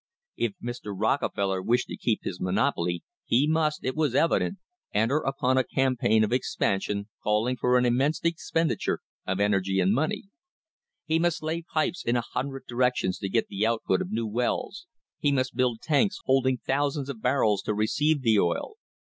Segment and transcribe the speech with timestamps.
[0.35, 0.95] If Mr.
[0.99, 4.57] Rockefeller wished to keep his monopoly he must, it was evident,
[4.95, 9.79] enter upon a cam | paign of expansion calling for an immense expenditure of energy
[9.79, 10.23] and money.
[11.05, 14.87] He must lay pipes in a hundred directions to get the output of new wells;
[15.19, 18.77] he must build tanks holding thousands of barrels to receive the oil.